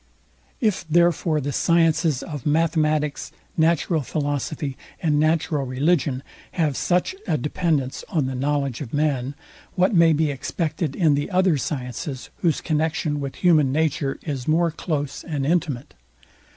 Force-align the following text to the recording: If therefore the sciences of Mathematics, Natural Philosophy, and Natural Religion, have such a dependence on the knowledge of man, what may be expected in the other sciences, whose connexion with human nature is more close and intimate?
If 0.59 0.83
therefore 0.89 1.39
the 1.39 1.51
sciences 1.51 2.23
of 2.23 2.43
Mathematics, 2.43 3.31
Natural 3.55 4.01
Philosophy, 4.01 4.75
and 4.99 5.19
Natural 5.19 5.63
Religion, 5.63 6.23
have 6.53 6.75
such 6.75 7.13
a 7.27 7.37
dependence 7.37 8.03
on 8.09 8.25
the 8.25 8.33
knowledge 8.33 8.81
of 8.81 8.95
man, 8.95 9.35
what 9.75 9.93
may 9.93 10.11
be 10.11 10.31
expected 10.31 10.95
in 10.95 11.13
the 11.13 11.29
other 11.29 11.55
sciences, 11.55 12.31
whose 12.37 12.61
connexion 12.61 13.19
with 13.19 13.35
human 13.35 13.71
nature 13.71 14.17
is 14.23 14.47
more 14.47 14.71
close 14.71 15.23
and 15.23 15.45
intimate? 15.45 15.93